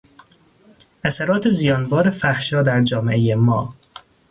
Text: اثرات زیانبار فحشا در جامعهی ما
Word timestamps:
اثرات 1.03 1.49
زیانبار 1.49 2.09
فحشا 2.09 2.61
در 2.61 2.83
جامعهی 2.83 3.35
ما 3.35 3.75